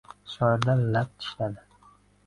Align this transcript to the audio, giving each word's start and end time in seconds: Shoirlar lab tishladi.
Shoirlar 0.35 0.81
lab 0.95 1.13
tishladi. 1.19 1.69